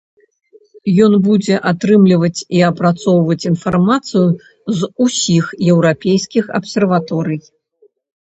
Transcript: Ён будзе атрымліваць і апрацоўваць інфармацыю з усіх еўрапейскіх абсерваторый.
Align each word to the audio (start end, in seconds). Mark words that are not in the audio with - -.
Ён 1.07 1.13
будзе 1.25 1.55
атрымліваць 1.71 2.39
і 2.59 2.63
апрацоўваць 2.69 3.45
інфармацыю 3.51 4.23
з 4.79 4.89
усіх 5.05 5.45
еўрапейскіх 5.75 6.49
абсерваторый. 6.61 7.39